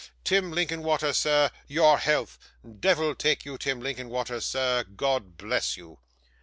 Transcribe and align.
Tim 0.23 0.51
Linkinwater, 0.51 1.13
sir, 1.13 1.51
your 1.67 1.99
health. 1.99 2.39
Devil 2.79 3.13
take 3.13 3.45
you, 3.45 3.59
Tim 3.59 3.79
Linkinwater, 3.79 4.41
sir, 4.41 4.83
God 4.83 5.37
bless 5.37 5.77
you. 5.77 5.99